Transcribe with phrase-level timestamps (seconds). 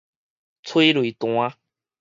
[0.63, 1.53] 催淚彈